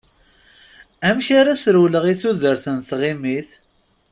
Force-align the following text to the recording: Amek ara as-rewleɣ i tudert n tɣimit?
Amek 1.07 1.27
ara 1.39 1.49
as-rewleɣ 1.53 2.05
i 2.07 2.15
tudert 2.21 2.65
n 2.77 2.79
tɣimit? 2.89 3.49